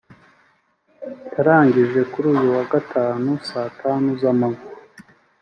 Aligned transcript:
yarangije 1.33 1.99
kuri 2.11 2.25
uyu 2.33 2.49
wa 2.57 2.63
Gatanu 2.73 3.29
saa 3.49 3.69
tanu 3.79 4.07
z’amanywa 4.19 4.63